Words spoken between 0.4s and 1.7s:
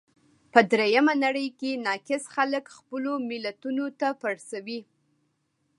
په درېیمه نړۍ